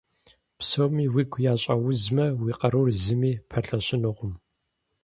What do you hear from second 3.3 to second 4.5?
пэлъэщынукъым.